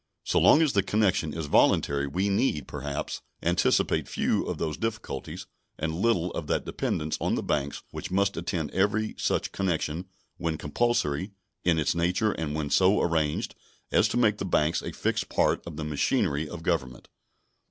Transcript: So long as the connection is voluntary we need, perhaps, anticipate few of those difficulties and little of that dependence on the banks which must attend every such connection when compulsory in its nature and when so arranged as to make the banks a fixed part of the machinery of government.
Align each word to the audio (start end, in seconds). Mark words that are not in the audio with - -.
So 0.23 0.39
long 0.39 0.63
as 0.63 0.73
the 0.73 0.81
connection 0.81 1.31
is 1.31 1.45
voluntary 1.45 2.07
we 2.07 2.27
need, 2.27 2.67
perhaps, 2.67 3.21
anticipate 3.43 4.07
few 4.07 4.47
of 4.47 4.57
those 4.57 4.75
difficulties 4.75 5.45
and 5.77 5.93
little 5.93 6.31
of 6.31 6.47
that 6.47 6.65
dependence 6.65 7.19
on 7.21 7.35
the 7.35 7.43
banks 7.43 7.83
which 7.91 8.09
must 8.09 8.35
attend 8.35 8.71
every 8.71 9.13
such 9.19 9.51
connection 9.51 10.05
when 10.37 10.57
compulsory 10.57 11.33
in 11.63 11.77
its 11.77 11.93
nature 11.93 12.31
and 12.31 12.55
when 12.55 12.71
so 12.71 12.99
arranged 12.99 13.53
as 13.91 14.07
to 14.07 14.17
make 14.17 14.39
the 14.39 14.43
banks 14.43 14.81
a 14.81 14.91
fixed 14.91 15.29
part 15.29 15.61
of 15.67 15.77
the 15.77 15.85
machinery 15.85 16.49
of 16.49 16.63
government. 16.63 17.07